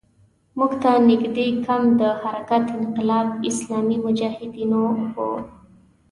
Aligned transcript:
موږ 0.57 0.71
ته 0.83 0.91
نږدې 1.09 1.47
کمپ 1.65 1.87
د 2.01 2.03
حرکت 2.21 2.63
انقلاب 2.79 3.27
اسلامي 3.49 3.97
مجاهدینو 4.05 4.81
وو. 5.15 5.29